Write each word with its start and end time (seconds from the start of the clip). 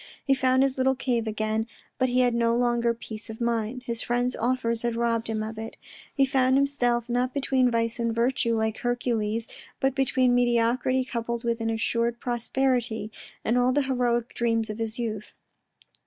He 0.25 0.33
found 0.33 0.63
his 0.63 0.79
little 0.79 0.95
cave 0.95 1.27
again, 1.27 1.67
but 1.99 2.09
he 2.09 2.21
had 2.21 2.33
no 2.33 2.55
longer 2.55 2.91
peace 2.91 3.29
of 3.29 3.39
mind. 3.39 3.83
His 3.83 4.01
friend's 4.01 4.35
offers 4.35 4.81
had 4.81 4.95
robbed 4.95 5.27
him 5.27 5.43
of 5.43 5.59
it. 5.59 5.77
He 6.11 6.25
found 6.25 6.55
himself, 6.55 7.07
not 7.07 7.35
between 7.35 7.69
^ice 7.69 7.99
and 7.99 8.11
virtue, 8.11 8.57
like 8.57 8.79
Hercules, 8.79 9.47
but 9.79 9.93
between 9.93 10.33
mediocrity 10.33 11.05
coupled 11.05 11.43
with 11.43 11.61
an 11.61 11.69
assured 11.69 12.19
prosperity, 12.19 13.11
and 13.45 13.59
all 13.59 13.71
the 13.71 13.83
heroic 13.83 14.33
dreams 14.33 14.71
of 14.71 14.79
his 14.79 14.97
youth. 14.97 15.35